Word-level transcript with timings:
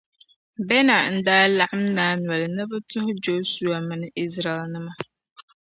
Bɛna 0.67 0.95
n-daa 1.15 1.45
laɣim 1.57 1.85
naai 1.95 2.15
noli 2.25 2.47
ni 2.55 2.63
bɛ 2.69 2.77
tuhi 2.89 3.13
Jɔshua 3.23 3.77
mini 3.87 4.07
Izraɛlnima. 4.23 4.93